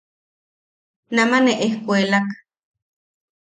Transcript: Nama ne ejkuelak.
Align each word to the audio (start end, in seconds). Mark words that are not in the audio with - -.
Nama 1.15 1.37
ne 1.45 1.53
ejkuelak. 1.65 2.27